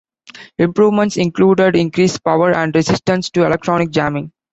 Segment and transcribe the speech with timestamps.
[0.57, 4.31] Improvements included increased power and resistance to electronic jamming.